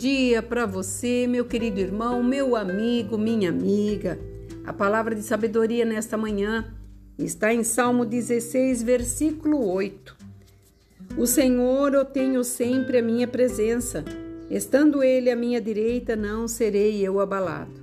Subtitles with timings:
[0.00, 4.18] dia para você, meu querido irmão, meu amigo, minha amiga.
[4.64, 6.72] A palavra de sabedoria nesta manhã
[7.18, 10.16] está em Salmo 16, versículo 8.
[11.18, 14.02] O Senhor eu tenho sempre a minha presença,
[14.48, 17.78] estando Ele à minha direita, não serei eu abalado.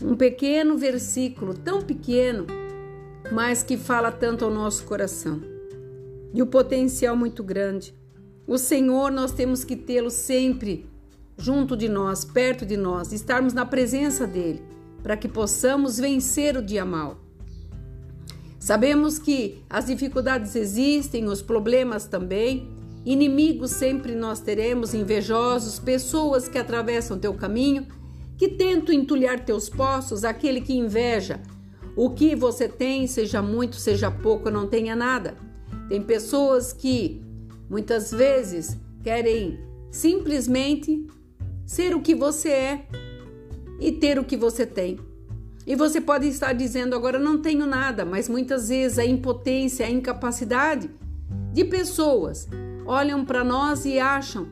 [0.00, 2.46] Um pequeno versículo, tão pequeno,
[3.32, 5.40] mas que fala tanto ao nosso coração,
[6.32, 7.99] e o potencial muito grande.
[8.50, 10.84] O Senhor nós temos que tê-lo sempre
[11.38, 14.60] junto de nós, perto de nós, estarmos na presença dele,
[15.04, 17.20] para que possamos vencer o dia mal.
[18.58, 22.68] Sabemos que as dificuldades existem, os problemas também,
[23.06, 27.86] inimigos sempre nós teremos, invejosos, pessoas que atravessam teu caminho,
[28.36, 31.40] que tentam entulhar teus poços, aquele que inveja
[31.94, 35.36] o que você tem, seja muito, seja pouco, não tenha nada.
[35.88, 37.29] Tem pessoas que
[37.70, 41.06] muitas vezes querem simplesmente
[41.64, 42.86] ser o que você é
[43.78, 44.98] e ter o que você tem.
[45.66, 49.90] E você pode estar dizendo agora não tenho nada, mas muitas vezes a impotência, a
[49.90, 50.90] incapacidade
[51.52, 52.48] de pessoas
[52.84, 54.48] olham para nós e acham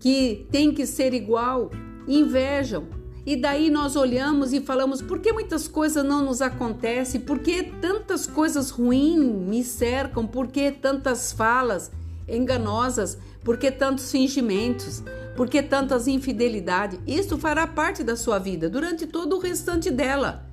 [0.00, 1.70] que tem que ser igual,
[2.08, 2.88] invejam.
[3.24, 7.20] E daí nós olhamos e falamos: por que muitas coisas não nos acontecem?
[7.20, 10.26] Por que tantas coisas ruins me cercam?
[10.26, 11.92] Por que tantas falas
[12.30, 13.18] enganosas?
[13.42, 15.02] Por que tantos fingimentos?
[15.36, 16.98] Por que tantas infidelidades?
[17.06, 20.46] Isso fará parte da sua vida durante todo o restante dela.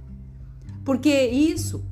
[0.85, 1.83] Porque isso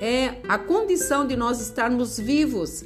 [0.00, 2.84] é a condição de nós estarmos vivos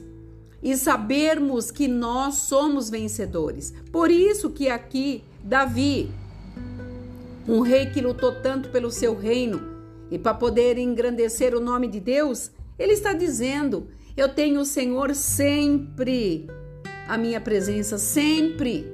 [0.63, 3.73] e sabermos que nós somos vencedores.
[3.93, 6.11] Por isso que aqui Davi,
[7.47, 9.61] um rei que lutou tanto pelo seu reino
[10.11, 13.87] e para poder engrandecer o nome de Deus, ele está dizendo:
[14.17, 16.49] Eu tenho o Senhor sempre,
[17.07, 18.87] a minha presença sempre.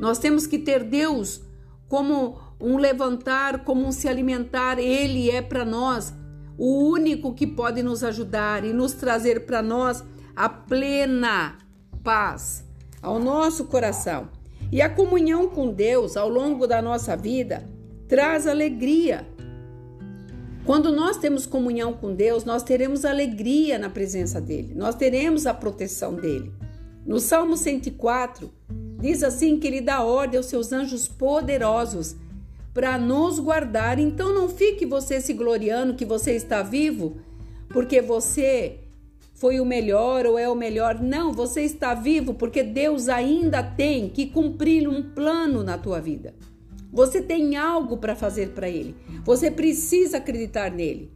[0.00, 1.42] Nós temos que ter Deus
[1.88, 4.78] como um levantar, como um se alimentar.
[4.78, 6.14] Ele é para nós
[6.56, 10.04] o único que pode nos ajudar e nos trazer para nós
[10.36, 11.58] a plena
[12.04, 12.64] paz
[13.02, 14.28] ao nosso coração.
[14.70, 17.68] E a comunhão com Deus ao longo da nossa vida
[18.06, 19.26] traz alegria.
[20.70, 25.52] Quando nós temos comunhão com Deus, nós teremos alegria na presença dele, nós teremos a
[25.52, 26.52] proteção dele.
[27.04, 28.48] No Salmo 104,
[29.00, 32.14] Diz assim que ele dá ordem aos seus anjos poderosos
[32.72, 33.98] para nos guardar.
[33.98, 37.16] Então não fique você se gloriando que você está vivo,
[37.70, 38.78] porque você
[39.34, 41.02] foi o melhor ou é o melhor.
[41.02, 46.32] Não, você está vivo porque Deus ainda tem que cumprir um plano na tua vida.
[46.92, 48.96] Você tem algo para fazer para ele.
[49.24, 51.10] Você precisa acreditar nele.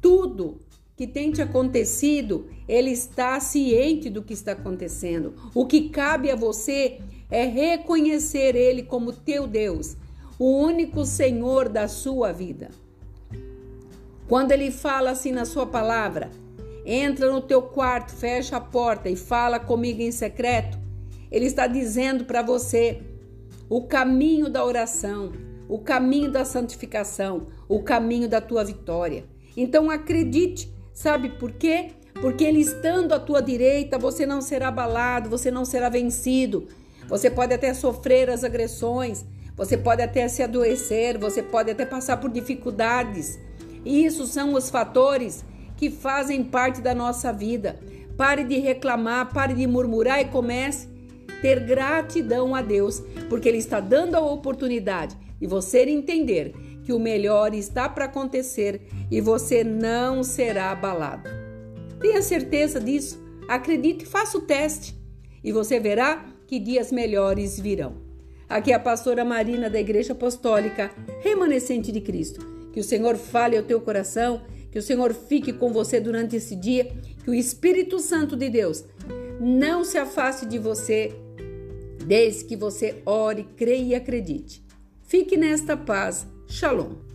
[0.00, 0.58] Tudo
[0.96, 5.34] que tem te acontecido, ele está ciente do que está acontecendo.
[5.54, 7.00] O que cabe a você
[7.30, 9.96] é reconhecer Ele como teu Deus,
[10.38, 12.70] o único Senhor da sua vida.
[14.28, 16.30] Quando Ele fala assim na sua palavra,
[16.84, 20.78] entra no teu quarto, fecha a porta e fala comigo em secreto,
[21.30, 23.00] Ele está dizendo para você
[23.70, 25.30] o caminho da oração,
[25.68, 29.24] o caminho da santificação, o caminho da tua vitória.
[29.56, 31.92] Então acredite, sabe por quê?
[32.20, 36.66] Porque Ele estando à tua direita, você não será abalado, você não será vencido,
[37.08, 39.24] você pode até sofrer as agressões,
[39.56, 43.38] você pode até se adoecer, você pode até passar por dificuldades.
[43.84, 45.44] E isso são os fatores
[45.76, 47.78] que fazem parte da nossa vida.
[48.16, 50.88] Pare de reclamar, pare de murmurar e comece
[51.40, 56.98] ter gratidão a Deus, porque Ele está dando a oportunidade de você entender que o
[56.98, 61.28] melhor está para acontecer e você não será abalado.
[62.00, 64.96] Tenha certeza disso, acredite, faça o teste
[65.42, 67.94] e você verá que dias melhores virão.
[68.48, 70.90] Aqui é a pastora Marina da Igreja Apostólica
[71.20, 72.44] Remanescente de Cristo.
[72.72, 76.56] Que o Senhor fale ao teu coração, que o Senhor fique com você durante esse
[76.56, 76.92] dia,
[77.22, 78.84] que o Espírito Santo de Deus
[79.40, 81.14] não se afaste de você,
[82.04, 84.62] desde que você ore, creia e acredite.
[85.02, 86.26] Fique nesta paz.
[86.48, 87.09] Shalom.